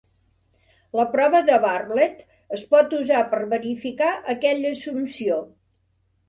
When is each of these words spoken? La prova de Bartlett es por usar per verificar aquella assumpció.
La 0.99 1.03
prova 1.15 1.41
de 1.49 1.59
Bartlett 1.65 2.23
es 2.57 2.63
por 2.71 2.97
usar 3.01 3.21
per 3.35 3.43
verificar 3.53 4.09
aquella 4.37 4.73
assumpció. 4.79 5.39